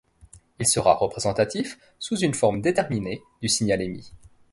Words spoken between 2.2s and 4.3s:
forme déterminée, du signal émis.